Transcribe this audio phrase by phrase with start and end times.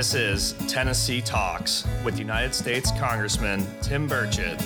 [0.00, 4.58] This is Tennessee Talks with United States Congressman Tim Burchett.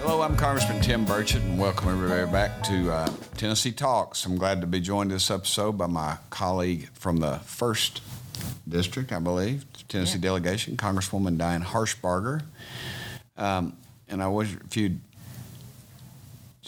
[0.00, 4.24] Hello, I'm Congressman Tim Burchett, and welcome everybody back to uh, Tennessee Talks.
[4.24, 8.00] I'm glad to be joined this episode by my colleague from the first
[8.66, 10.22] district, I believe, Tennessee Yeah.
[10.22, 12.42] delegation, Congresswoman Diana Harshbarger.
[13.36, 13.76] Um,
[14.08, 15.00] and I wish if you'd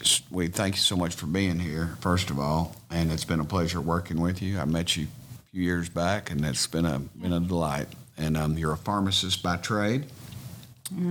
[0.01, 3.41] just we thank you so much for being here, first of all, and it's been
[3.41, 4.59] a pleasure working with you.
[4.59, 7.89] I met you a few years back, and it's been a been a delight.
[8.17, 10.05] And um, you're a pharmacist by trade.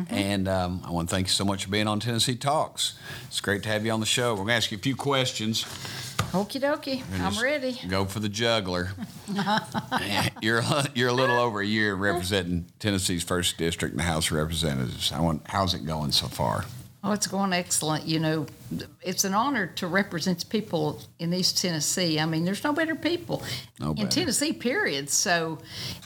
[0.09, 2.99] And um, I want to thank you so much for being on Tennessee Talks.
[3.27, 4.31] It's great to have you on the show.
[4.31, 5.63] We're going to ask you a few questions.
[6.33, 7.79] Okie dokie, I'm ready.
[7.87, 8.91] Go for the juggler.
[10.41, 10.61] you're
[10.93, 15.11] you're a little over a year representing Tennessee's first district in the House of Representatives.
[15.11, 16.65] I want how's it going so far?
[17.01, 18.05] Oh, it's going excellent.
[18.05, 18.45] You know,
[19.01, 22.19] it's an honor to represent people in East Tennessee.
[22.19, 23.41] I mean, there's no better people
[23.79, 24.09] No in.
[24.09, 25.09] Tennessee, period.
[25.09, 25.59] So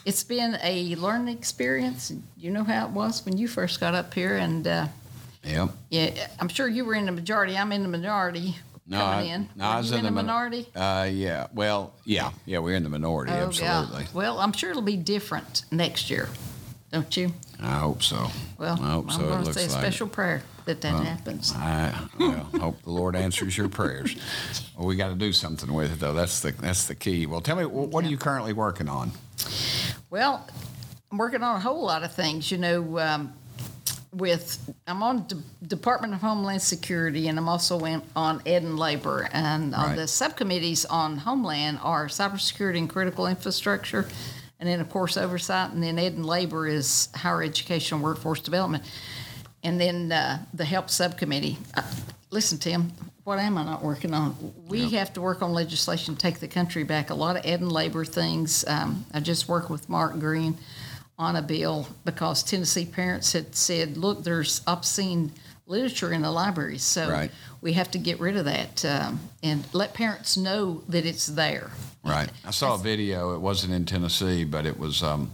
[0.06, 2.14] it's been a learning experience.
[2.38, 4.88] You know how it was when you first got up here, and uh,
[5.44, 5.70] Yep.
[5.90, 7.58] yeah, I'm sure you were in the majority.
[7.58, 8.56] I'm in the minority
[8.88, 9.50] No, coming I, in.
[9.56, 10.70] no, Were I was you in, the min- minority.
[10.76, 11.48] Uh, yeah.
[11.54, 12.60] Well, yeah, yeah.
[12.60, 13.32] We're in the minority.
[13.34, 14.04] Oh, absolutely.
[14.04, 14.08] yeah.
[14.14, 16.30] Well, I'm sure it'll be different next year,
[16.92, 17.34] don't you?
[17.64, 18.28] I hope so.
[18.58, 19.20] Well, I hope I'm so.
[19.28, 19.80] Going to say a like it.
[19.80, 21.54] special prayer that that happens.
[21.56, 24.16] I well, hope the Lord answers your prayers.
[24.78, 26.14] Well, we got to do something with it, though.
[26.14, 27.26] That's the that's the key.
[27.28, 29.12] Well, tell me, wh- what are you currently working on?
[30.10, 30.48] Well,
[31.12, 32.52] I'm working on a whole lot of things.
[32.52, 33.34] You know, um,
[34.12, 35.36] with I'm on D-
[35.68, 39.96] Department of Homeland Security, and I'm also in, on Ed and Labor, and on Right.
[39.96, 44.08] the subcommittees on Homeland are cybersecurity and critical infrastructure,
[44.64, 48.40] and then of course oversight, and then Ed and Labor is higher education and workforce
[48.40, 48.86] development,
[49.62, 51.58] and then uh, the Help Subcommittee.
[51.76, 51.82] Uh,
[52.32, 52.94] listen, Tim.
[53.26, 54.54] What am I not working on?
[54.70, 57.10] We have to work on legislation to take the country back.
[57.10, 58.64] A lot of ed and labor things.
[58.66, 60.58] Um, I just worked with Mark Green
[61.18, 65.34] on a bill because Tennessee parents had said, look, there's obscene
[65.66, 66.84] literature in the libraries.
[66.84, 67.32] So Right.
[67.62, 71.70] we have to get rid of that um, and let parents know that it's there.
[72.04, 72.30] Right.
[72.46, 73.34] I saw a video.
[73.34, 75.32] It wasn't in Tennessee, but it was um,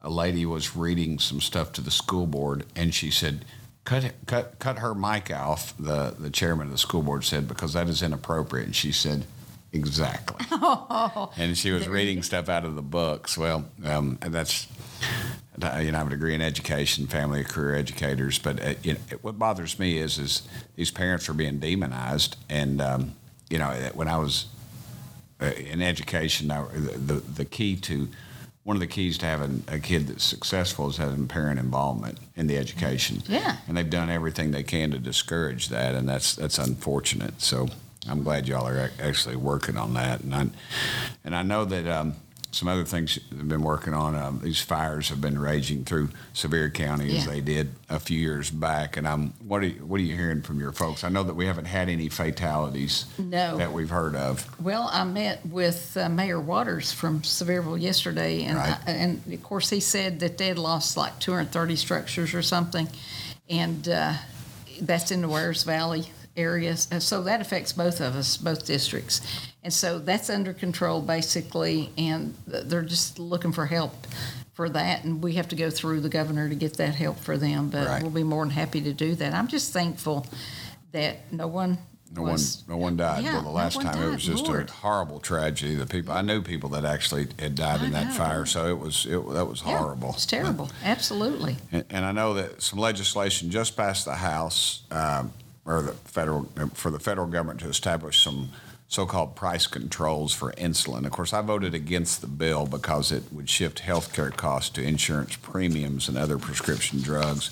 [0.00, 3.44] a lady was reading some stuff to the school board, and she said,
[3.84, 7.72] "Cut cut cut her mic off." The the chairman of the school board said because
[7.72, 9.24] that is inappropriate, and she said.
[9.74, 10.44] Exactly.
[10.64, 13.38] Oh, and she was reading stuff out of the books.
[13.38, 14.68] Well, um, that's,
[15.54, 18.38] you know, I have a degree in education, family career educators.
[18.38, 20.42] But uh, you know, what bothers me is, is
[20.76, 22.36] these parents are being demonized.
[22.50, 23.14] And um,
[23.48, 24.46] you know, when I was
[25.42, 28.08] in education, I, the the key to
[28.64, 32.46] one of the keys to having a kid that's successful is having parent involvement in
[32.46, 33.22] the education.
[33.26, 33.56] Yeah.
[33.66, 37.40] and they've done everything they can to discourage that, and that's that's unfortunate.
[37.40, 37.68] So
[38.08, 40.46] I'm glad y'all are actually working on that, and I
[41.24, 41.86] and I know that.
[41.86, 42.14] Um,
[42.52, 44.14] some other things I've been working on.
[44.14, 48.50] Um, these fires have been raging through Sevier County as they did a few years
[48.50, 48.96] back.
[48.98, 51.02] And um, what are you, what are you hearing from your folks?
[51.02, 53.56] I know that we haven't had any fatalities No.
[53.56, 54.46] that we've heard of.
[54.62, 58.76] Well, I met with uh, Mayor Waters from Sevierville yesterday, and Right.
[58.86, 62.86] I, and of course he said that they had lost like 230 structures or something,
[63.48, 64.12] and uh,
[64.82, 66.88] that's in the Wears Valley areas.
[66.90, 69.20] And so that affects both of us, both districts,
[69.62, 74.06] and so that's under control basically, and they're just looking for help
[74.54, 77.38] for that, and we have to go through the governor to get that help for
[77.38, 77.68] them.
[77.70, 78.02] But Right.
[78.02, 79.32] we'll be more than happy to do that.
[79.34, 80.26] I'm just thankful
[80.92, 81.78] that no one.
[82.14, 83.24] No was, one, no one died.
[83.24, 84.68] Yeah, well, the last one time it was just Lord.
[84.68, 85.74] a horrible tragedy.
[85.76, 88.12] The people I knew people that actually had died in that know.
[88.12, 90.10] fire, so it was it, that was Yeah, horrible.
[90.10, 90.70] It's terrible.
[90.84, 91.56] Absolutely.
[91.72, 95.32] And, and I know that some legislation just passed the House um,
[95.64, 98.50] or the federal for the federal government to establish some
[98.92, 101.06] so-called price controls for insulin.
[101.06, 104.82] Of course, I voted against the bill because it would shift health care costs to
[104.82, 107.50] insurance premiums and other prescription drugs.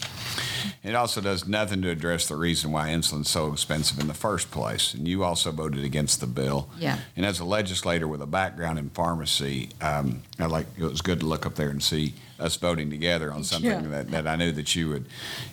[0.85, 4.51] It also does nothing to address the reason why insulin's so expensive in the first
[4.51, 4.93] place.
[4.93, 6.69] And you also voted against the bill.
[6.79, 6.99] Yeah.
[7.17, 11.21] And as a legislator with a background in pharmacy, um, I like it was good
[11.21, 13.81] to look up there and see us voting together on something Yeah.
[13.89, 15.07] that, that I knew that you would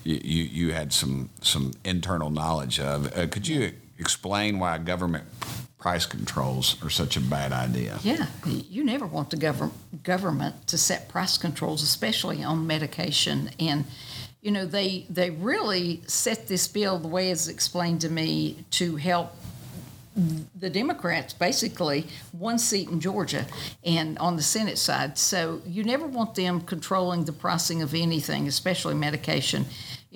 [0.04, 3.18] you, you, you had some some internal knowledge of.
[3.18, 5.24] Uh, could you explain why government
[5.78, 8.00] price controls are such a bad idea?
[8.04, 13.52] Yeah, you never want the govern- government to set price controls, especially on medication.
[13.60, 13.86] And
[14.42, 18.96] you know, they they really set this bill the way it's explained to me to
[18.96, 19.36] help
[20.60, 23.46] the Democrats basically one seat in Georgia
[23.84, 25.18] and on the Senate side.
[25.18, 29.66] So you never want them controlling the pricing of anything, especially medication.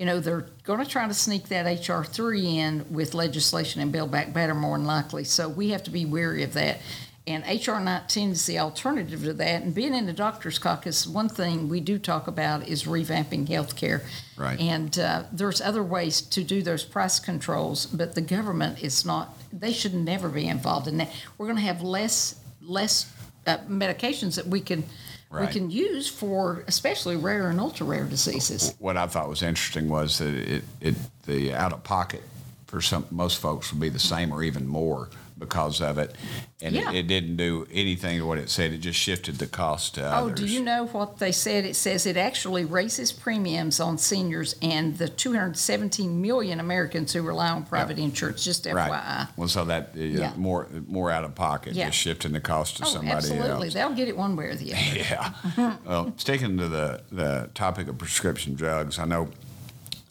[0.02, 3.92] You know, they're going to try to sneak that HR three in with legislation and
[3.92, 5.22] Build Back Better more than likely.
[5.22, 6.80] So we have to be wary of that.
[7.24, 9.62] And HR 19 is the alternative to that.
[9.62, 14.04] And being in the doctor's caucus, one thing we do talk about is revamping healthcare.
[14.36, 14.58] Right.
[14.58, 19.38] And uh, there's other ways to do those price controls, but the government is not.
[19.52, 21.12] They should never be involved in that.
[21.38, 23.08] We're going to have less less
[23.46, 24.82] uh, medications that we can
[25.32, 25.46] Right.
[25.46, 28.74] we can use for especially rare and ultra rare diseases.
[28.78, 30.94] What I thought was interesting was that it, it
[31.24, 32.22] the out of pocket
[32.66, 35.08] for some most folks would be the same or even more
[35.42, 36.14] because of it,
[36.62, 36.90] and Yeah.
[36.90, 38.72] it, it didn't do anything to what it said.
[38.72, 40.38] It just shifted the cost to Oh, others.
[40.40, 41.64] do you know what they said?
[41.64, 47.48] It says it actually raises premiums on seniors and the 217 million Americans who rely
[47.50, 48.44] on private insurance.
[48.44, 48.74] Just FYI.
[48.74, 49.26] Right.
[49.36, 50.32] Well, so that uh, Yeah.
[50.36, 51.86] more more out of pocket, Yeah.
[51.86, 53.66] just shifting the cost to Oh, somebody absolutely.
[53.66, 53.74] else.
[53.74, 54.82] They'll get it one way or the other.
[54.96, 55.76] Yeah.
[55.84, 59.28] well, sticking to the, the topic of prescription drugs, I know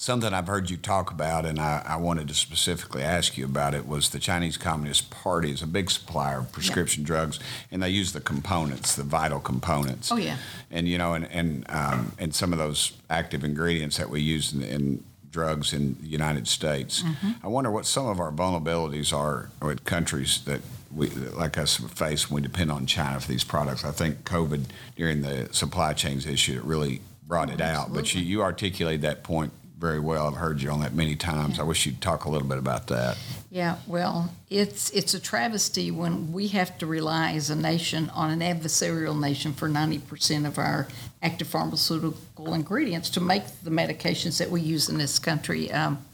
[0.01, 3.75] something I've heard you talk about, and I, I wanted to specifically ask you about
[3.75, 7.39] it, was the Chinese Communist Party is a big supplier of prescription drugs,
[7.69, 10.12] and they use the components, the vital components.
[10.12, 10.38] Oh, yeah.
[10.71, 14.53] And, you know, and, and, um, and some of those active ingredients that we use
[14.53, 17.04] in, in drugs in the United States.
[17.04, 17.45] Mm-hmm.
[17.45, 20.62] I wonder what some of our vulnerabilities are with countries that
[20.92, 23.86] we, like us, face when we depend on China for these products.
[23.86, 24.65] I think COVID
[24.95, 27.94] during the supply chains issue it really brought it out.
[27.94, 30.28] But you, you articulated that point very well.
[30.28, 31.60] I've heard you on that many times.
[31.60, 33.18] I wish you'd talk a little bit about that.
[33.50, 38.30] Yeah, well, it's it's a travesty when we have to rely as a nation on
[38.30, 40.88] an adversarial nation for 90% of our
[41.24, 45.72] active pharmaceutical ingredients to make the medications that we use in this country.
[45.72, 46.06] Um,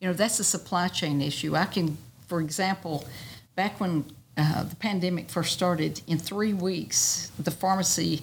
[0.00, 1.54] you know, that's a supply chain issue.
[1.54, 3.06] I can, for example,
[3.54, 4.06] back when
[4.36, 8.22] uh, the pandemic first started, in three weeks, the pharmacy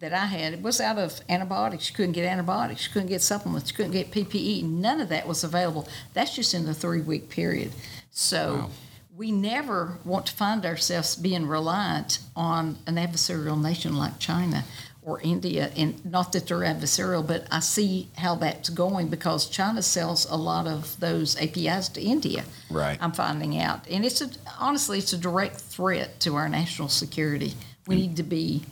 [0.00, 1.90] that I had, it was out of antibiotics.
[1.90, 2.86] You couldn't get antibiotics.
[2.86, 3.70] You couldn't get supplements.
[3.70, 4.64] You couldn't get PPE.
[4.64, 5.86] None of that was available.
[6.14, 7.72] That's just in the three week period.
[8.10, 8.70] So Wow.
[9.16, 14.64] we never want to find ourselves being reliant on an adversarial nation like China
[15.02, 15.70] or India.
[15.76, 20.36] And not that they're adversarial, but I see how that's going because China sells a
[20.36, 22.44] lot of those APIs to India.
[22.70, 22.96] Right.
[23.02, 23.86] I'm finding out.
[23.90, 27.54] And it's a, honestly, it's a direct threat to our national security.
[27.86, 28.62] We need to be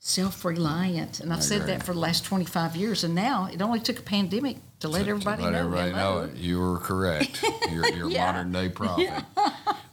[0.00, 1.20] self reliant.
[1.20, 3.04] And I've said that for the last 25 years.
[3.04, 5.58] And now it only took a pandemic to let everybody let know.
[5.58, 6.36] everybody know it.
[6.36, 7.44] You were correct.
[7.70, 8.30] You're, you're Yeah.
[8.30, 9.10] a modern day prophet.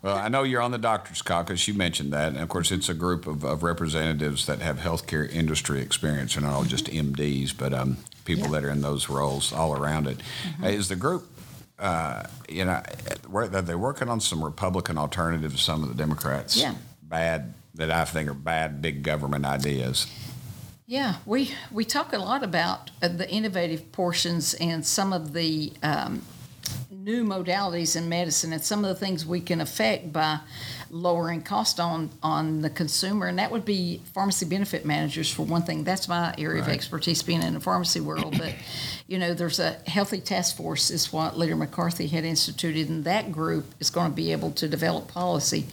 [0.01, 1.67] Well, I know you're on the Doctors Caucus.
[1.67, 2.27] You mentioned that.
[2.33, 6.35] And of course, it's a group of, of representatives that have healthcare industry experience.
[6.35, 8.51] They're not all just MDs, but um, people Yeah.
[8.51, 10.19] that are in those roles all around it.
[10.63, 11.25] Uh, Is the group,
[11.79, 12.83] uh, you know,
[13.27, 16.55] were- are they working on some Republican alternatives to some of the Democrats?
[16.55, 16.75] Yeah.
[17.01, 20.07] Bad, that I think are bad big government ideas.
[20.87, 25.73] Yeah, we we talk a lot about uh, the innovative portions and some of the
[25.81, 26.21] um,
[26.91, 30.39] new modalities in medicine and some of the things we can affect by
[30.91, 35.63] lowering cost on on the consumer, and that would be pharmacy benefit managers for one
[35.63, 35.83] thing.
[35.83, 38.37] That's my area of expertise, being in the pharmacy world.
[38.37, 38.53] But
[39.07, 43.31] you know, there's a healthy task force is what Leader McCarthy had instituted, and that
[43.31, 45.65] group is going to be able to develop policy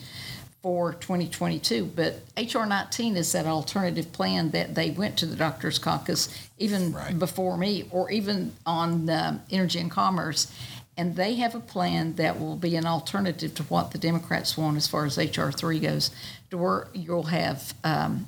[0.63, 1.91] for 2022.
[1.93, 6.93] But HR 19 is that alternative plan that they went to the Doctors Caucus even
[6.93, 7.19] Right.
[7.19, 10.51] before me, or even on um, Energy and Commerce.
[10.95, 14.77] And they have a plan that will be an alternative to what the Democrats want
[14.77, 16.11] as far as HR 3 goes,
[16.49, 18.27] to where you'll have um,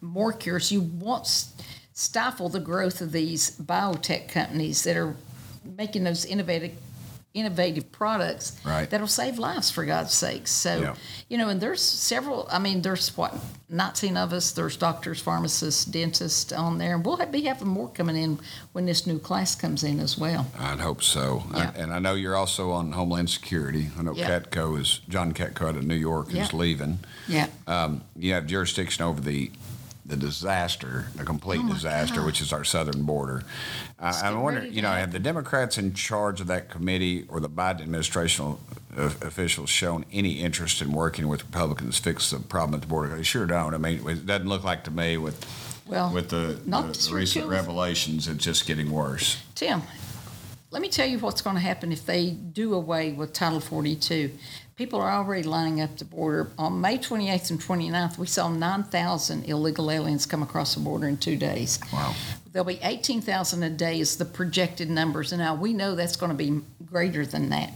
[0.00, 0.72] more cures.
[0.72, 1.26] You won't
[1.92, 5.16] stifle the growth of these biotech companies that are
[5.64, 6.72] making those innovative
[7.36, 8.88] innovative products Right.
[8.88, 10.48] that'll save lives for God's sake.
[10.48, 10.94] So, Yeah.
[11.28, 13.34] you know, and there's several, I mean, there's what,
[13.68, 18.16] 19 of us, there's doctors, pharmacists, dentists on there, and we'll be having more coming
[18.16, 18.38] in
[18.72, 20.46] when this new class comes in as well.
[20.58, 21.44] I'd hope so.
[21.52, 21.72] Yeah.
[21.76, 23.90] I, and I know you're also on Homeland Security.
[23.98, 24.40] I know Yeah.
[24.40, 27.00] Katko is, John Katko out of New York is leaving.
[27.28, 27.48] Yeah.
[27.66, 29.50] Um, you have jurisdiction over the
[30.06, 32.26] the disaster, the complete Oh disaster, God.
[32.26, 33.42] which is our southern border.
[33.98, 37.48] Uh, I wonder, you know, have the Democrats in charge of that committee or the
[37.48, 38.56] Biden administration
[38.96, 43.14] officials shown any interest in working with Republicans to fix the problem at the border?
[43.16, 43.74] They sure don't.
[43.74, 45.44] I mean, it doesn't look like to me with
[45.86, 49.42] Well, with the, the recent revelations, it's just getting worse.
[49.54, 49.82] Tim,
[50.70, 54.32] let me tell you what's going to happen if they do away with Title 42.
[54.74, 56.50] People are already lining up the border.
[56.58, 61.16] On May 28th and 29th, we saw 9,000 illegal aliens come across the border in
[61.16, 61.78] two days.
[61.92, 62.14] Wow.
[62.52, 65.32] There'll be 18,000 a day is the projected numbers.
[65.32, 67.72] And now we know that's going to be greater than that.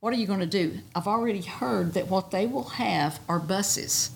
[0.00, 0.78] What are you going to do?
[0.94, 4.10] I've already heard that what they will have are buses.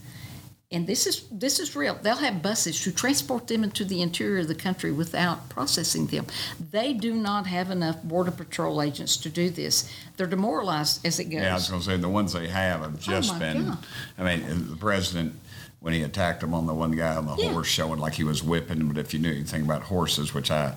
[0.72, 1.94] And this is this is real.
[1.94, 6.26] They'll have buses to transport them into the interior of the country without processing them.
[6.72, 9.88] They do not have enough border patrol agents to do this.
[10.16, 11.42] They're demoralized as it goes.
[11.42, 13.66] Yeah, I was going to say the ones they have have oh, just Oh, been.
[13.68, 13.78] God.
[14.18, 15.34] I mean, the president
[15.78, 17.52] when he attacked him on the one guy on the Yeah.
[17.52, 18.88] horse, showing like he was whipping.
[18.88, 20.74] But if you knew anything about horses, which I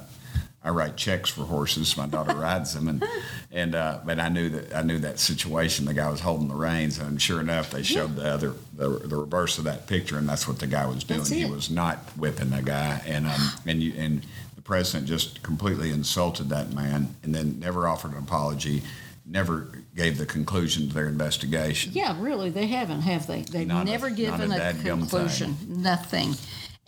[0.61, 3.03] I write checks for horses, my daughter rides them, and
[3.51, 5.85] and uh, but I knew that I knew that situation.
[5.85, 9.15] The guy was holding the reins, and sure enough, they showed the other the, the
[9.15, 11.25] reverse of that picture, and that's what the guy was doing.
[11.25, 14.25] He was not whipping the guy, and um, and you and
[14.55, 18.83] the president just completely insulted that man, and then never offered an apology,
[19.25, 21.93] never gave the conclusion to their investigation.
[21.93, 23.43] Yeah, really, they haven't, have they?
[23.43, 25.55] They've Not a- never not given a a, conclusion.
[25.67, 26.35] Nothing.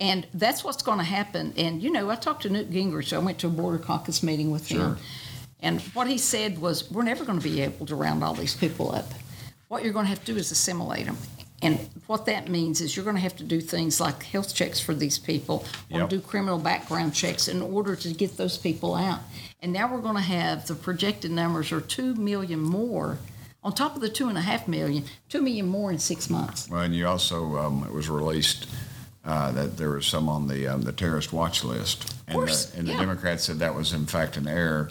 [0.02, 1.54] And that's what's going to happen.
[1.56, 3.14] And you know, I talked to Newt Gingrich.
[3.14, 4.80] I went to a border caucus meeting with him.
[4.80, 4.98] Sure.
[5.62, 8.56] and what he said was, "We're never going to be able to round all these
[8.56, 9.06] people up.
[9.68, 11.18] What you're going to have to do is assimilate them."
[11.64, 11.78] And
[12.08, 14.96] what that means is you're going to have to do things like health checks for
[14.96, 16.10] these people, or Yep.
[16.10, 19.20] do criminal background checks in order to get those people out.
[19.62, 23.20] And now we're going to have the projected numbers are two million more
[23.64, 26.68] on top of the two and a half million, two million more in six months.
[26.68, 28.66] Well, and you also um, it was released
[29.24, 32.88] uh, that there was some on the um, the terrorist watch list, and, the, and
[32.88, 32.94] the.
[32.94, 34.90] Democrats said that was in fact an error.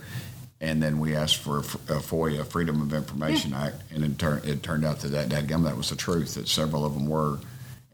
[0.62, 4.62] And then we asked for a FOIA, Freedom of Information Act, and it, tur- it
[4.62, 6.34] turned out that that, that that was the truth.
[6.34, 7.38] That several of them were,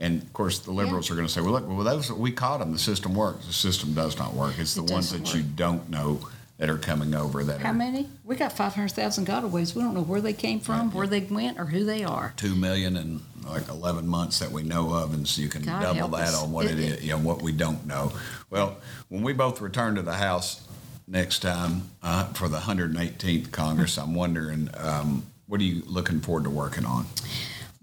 [0.00, 2.58] and of course the liberals are going to say, "Well, look, well, those we caught
[2.58, 2.72] them.
[2.72, 3.46] The system works.
[3.46, 4.58] The system does not work.
[4.58, 6.20] It's the It ones that you don't know
[6.58, 8.08] that are coming over that How are many?
[8.24, 9.74] We got 500,000 gotaways.
[9.74, 12.32] We don't know where they came from, where they went, or who they are.
[12.36, 15.82] two million in like eleven months that we know of, and so you can God
[15.82, 16.42] double that us.
[16.42, 18.12] on what it It- is, you know, what we don't know.
[18.50, 18.76] Well,
[19.08, 20.62] when we both return to the House
[21.06, 26.44] next time uh, for the 118th Congress, I'm wondering um, what are you looking forward
[26.44, 27.06] to working on?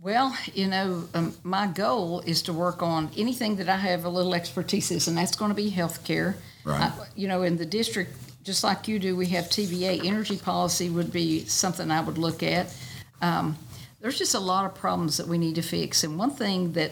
[0.01, 4.09] Well, you know, um, my goal is to work on anything that I have a
[4.09, 6.35] little expertise in, and that's going to be healthcare.
[6.65, 6.81] Right.
[6.81, 10.05] I, you know, in the district, just like you do, we have TVA.
[10.05, 12.75] Energy policy would be something I would look at.
[13.21, 13.57] Um,
[14.01, 16.91] there's just a lot of problems that we need to fix, and one thing that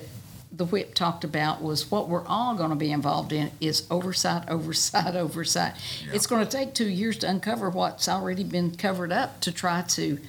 [0.53, 4.49] the whip talked about was what we're all going to be involved in is oversight,
[4.49, 5.73] oversight, oversight.
[6.13, 9.81] It's going to take two years to uncover what's already been covered up to try
[9.89, 10.19] to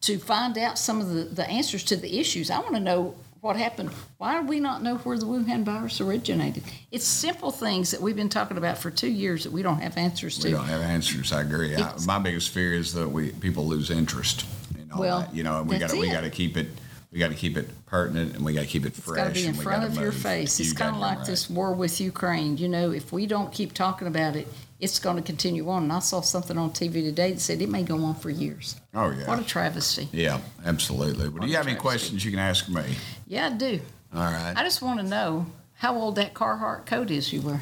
[0.00, 2.50] to find out some of the, the answers to the issues.
[2.50, 3.90] I want to know what happened.
[4.18, 6.64] Why do we not know where the Wuhan virus originated?
[6.90, 9.96] It's simple things that we've been talking about for two years that we don't have
[9.96, 10.48] answers to.
[10.48, 11.32] We don't have answers.
[11.32, 11.76] I agree.
[11.76, 14.44] I, my biggest fear is that we people lose interest.
[14.74, 15.34] In all Well, that.
[15.34, 16.68] you know, we got we got to keep it.
[17.10, 19.16] We got to keep it pertinent, and we got to keep it It's fresh.
[19.16, 20.14] got to be in front of your move.
[20.16, 20.60] face.
[20.60, 21.26] It's kind of like right.
[21.26, 22.58] this war with Ukraine.
[22.58, 24.46] You know, if we don't keep talking about it,
[24.80, 25.84] it's going to continue on.
[25.84, 28.76] And I saw something on TV today that said it may go on for years.
[28.94, 29.26] Oh yeah.
[29.26, 30.08] What a travesty.
[30.12, 31.28] Yeah, absolutely.
[31.28, 32.84] But do you have any questions you can ask me?
[33.26, 33.80] Yeah, I do.
[34.14, 34.54] All right.
[34.56, 37.60] I just want to know how old that Carhartt coat is you wear.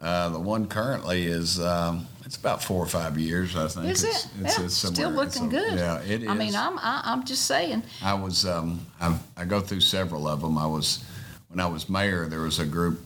[0.00, 3.86] Uh, the one currently is um, it's about four or five years, I think.
[3.86, 4.08] Is it?
[4.40, 5.78] It's, yeah, it's still it's looking a- good.
[5.78, 6.28] Yeah, it is.
[6.28, 7.82] I mean, I'm I, I'm just saying.
[8.02, 10.58] I was um, I, I go through several of them.
[10.58, 11.04] I was
[11.48, 12.26] when I was mayor.
[12.26, 13.00] There was a group,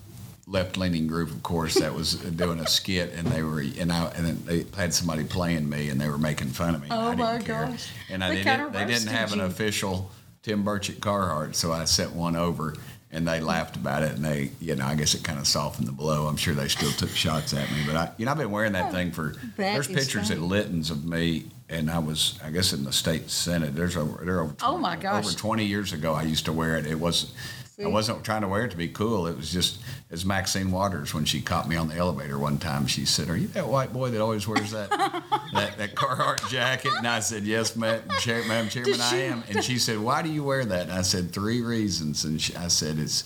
[0.46, 4.06] left leaning group, of course, that was doing a skit, and they were and I
[4.10, 6.88] and then they had somebody playing me, and they were making fun of me.
[6.90, 7.66] Oh, I didn't my care.
[7.66, 7.90] gosh.
[8.10, 8.72] And I They didn't.
[8.72, 10.10] They didn't have an official
[10.42, 12.74] Tim Burchett Carhartt, so I sent one over.
[13.12, 15.86] And they laughed about it, and they, you know, I guess it kind of softened
[15.86, 16.26] the blow.
[16.26, 18.72] I'm sure they still took shots at me, but I, you know, I've been wearing
[18.72, 19.36] that thing for.
[19.56, 20.48] That there's pictures at funny.
[20.48, 23.74] Litton's of me, and I was, I guess, in the state senate.
[23.76, 24.56] There's over, there over.
[24.60, 25.24] Oh, my gosh.
[25.24, 26.84] Over 20 years ago, I used to wear it.
[26.84, 27.32] It was,
[27.78, 29.26] I wasn't trying to wear it to be cool.
[29.26, 29.78] It was just,
[30.10, 33.36] as Maxine Waters, when she caught me on the elevator one time, she said, "Are
[33.36, 34.88] you that white boy that always wears that
[35.52, 39.62] that, that Carhartt jacket?" And I said, "Yes, Chair, Madam Chairman, Did I am." And
[39.62, 42.68] she said, "Why do you wear that?" And I said, three reasons." And she, I
[42.68, 43.24] said, "It's,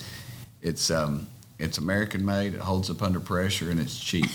[0.61, 1.27] it's, um,
[1.57, 2.53] it's American made.
[2.53, 4.29] It holds up under pressure, and it's cheap."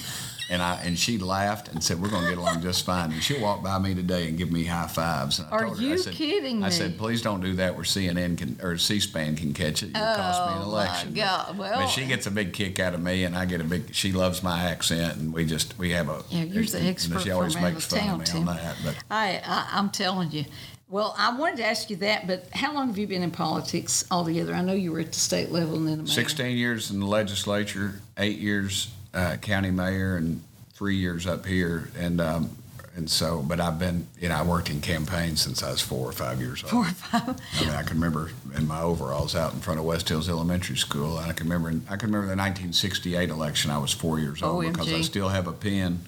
[0.48, 3.22] And I and she laughed and said, "We're going to get along just fine." And
[3.22, 5.40] she'll walk by me today and give me high fives.
[5.40, 7.74] And I Are told her, I you said, kidding I said, "Please don't do that
[7.74, 9.86] where CNN can or C-SPAN can catch it.
[9.86, 11.58] You'll cost me an Oh, my election." God.
[11.58, 12.06] Well- but she eh.
[12.06, 13.92] gets a big kick out of me, and I get a big.
[13.92, 16.22] She loves my accent, and we just we have a.
[16.30, 18.48] Yeah, you're the expert She always makes fun of me Tim.
[18.48, 18.94] on that, but.
[19.10, 20.44] I, I I'm telling you.
[20.88, 24.04] Well, I wanted to ask you that, but how long have you been in politics
[24.08, 24.54] altogether?
[24.54, 26.06] I know you were at the state level and then.
[26.06, 30.42] 16 years in the legislature, eight years uh, county mayor, and
[30.72, 31.88] three years up here.
[31.98, 32.50] And um,
[32.96, 36.08] and so, but I've been, you know, I worked in campaigns since I was four
[36.08, 36.70] or five years old.
[36.70, 37.36] Four or five.
[37.60, 40.76] I mean, I can remember in my overalls out in front of West Hills Elementary
[40.76, 41.18] School.
[41.18, 43.70] And I can remember, I can remember the 1968 election.
[43.70, 46.00] I was four years old because I still have a pin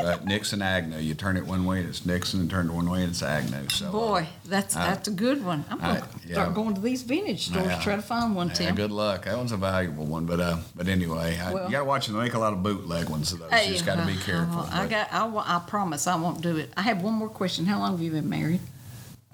[0.00, 2.88] But Nixon Agnew, you turn it one way and it's Nixon, and turn it one
[2.88, 3.68] way and it's Agnew.
[3.68, 5.64] So uh, Boy, that's I- that's a good one.
[5.70, 6.32] I'm I- to yeah.
[6.34, 7.76] start going to these vintage stores Yeah.
[7.76, 8.74] to try to find one, Yeah, Tim.
[8.74, 9.26] good luck.
[9.26, 12.06] That one's a valuable one, but uh, but anyway, I, Well- you got to watch
[12.06, 12.16] them.
[12.16, 13.50] They make a lot of bootleg ones of those.
[13.66, 14.60] You just got to be uh, careful.
[14.70, 15.12] I but- got.
[15.12, 16.72] I, wa- I promise I won't do it.
[16.76, 17.66] I have one more question.
[17.66, 18.60] How long have you been married?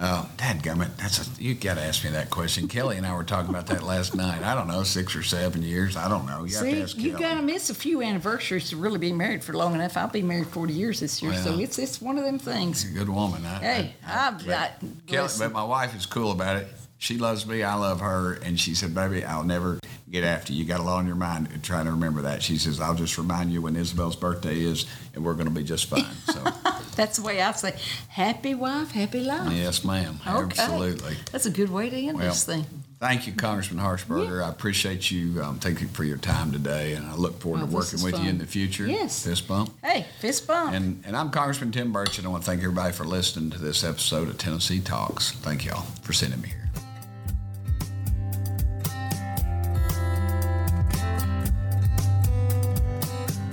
[0.00, 0.96] Oh, dadgummit.
[0.96, 2.68] That's a, you got to ask me that question.
[2.68, 4.42] Kelly and I were talking about that last night.
[4.44, 5.96] I don't know, six or seven years.
[5.96, 6.44] I don't know.
[6.44, 9.54] You See, ask you got to miss a few anniversaries to really be married for
[9.54, 9.96] long enough.
[9.96, 12.84] I'll be married 40 years this year, so it's it's one of them things.
[12.84, 13.44] Good woman.
[13.44, 14.70] I, Hey, I, I've but got.
[15.08, 16.68] Kelly, but my wife is cool about it.
[17.00, 17.62] She loves me.
[17.62, 18.34] I love her.
[18.44, 19.78] And she said, baby, I'll never
[20.10, 20.60] get after you.
[20.60, 21.48] You got a lot on your mind.
[21.62, 22.42] Trying to remember that.
[22.42, 25.62] She says, I'll just remind you when Isabel's birthday is, and we're going to be
[25.62, 26.04] just fine.
[26.26, 26.42] So,
[26.98, 27.74] that's the way I say,
[28.08, 30.18] "Happy wife, happy life." yes, ma'am.
[30.26, 30.60] Okay.
[30.60, 31.16] Absolutely.
[31.32, 32.66] That's a good way to end Well, this thing.
[32.98, 34.44] Thank you, Congressman Harshbarger.
[34.44, 37.74] I appreciate you um, taking for your time today, and I look forward Well, to
[37.76, 38.86] working is with you in the future.
[38.88, 39.24] Yes.
[39.24, 39.72] Fist bump.
[39.84, 40.74] Hey, fist bump.
[40.74, 42.24] And, and I'm Congressman Tim Burchett.
[42.24, 45.30] I want to thank everybody for listening to this episode of Tennessee Talks.
[45.30, 46.56] Thank y'all for sending me here.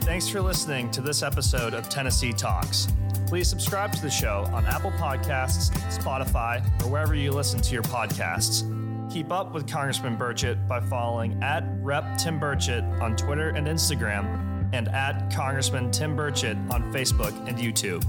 [0.01, 2.87] Thanks for listening to this episode of Tennessee Talks.
[3.35, 7.83] Please subscribe to the show on Apple Podcasts, Spotify, or wherever you listen to your
[7.83, 8.63] podcasts.
[9.11, 14.69] Keep up with Congressman Burchett by following at Rep Tim Burchett on Twitter and Instagram,
[14.71, 18.05] and at Congressman Tim Burchett on Facebook and YouTube.